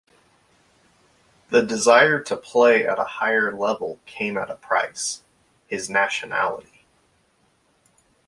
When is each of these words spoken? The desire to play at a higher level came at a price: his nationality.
The 1.51 1.61
desire 1.61 2.19
to 2.23 2.35
play 2.35 2.87
at 2.87 2.97
a 2.97 3.03
higher 3.03 3.53
level 3.55 3.99
came 4.07 4.35
at 4.35 4.49
a 4.49 4.55
price: 4.55 5.21
his 5.67 5.91
nationality. 5.91 6.87